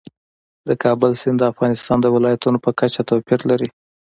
[0.67, 3.69] د کابل سیند د افغانستان د ولایاتو په کچه توپیر لري.